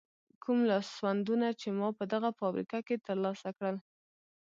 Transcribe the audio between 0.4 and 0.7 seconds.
کوم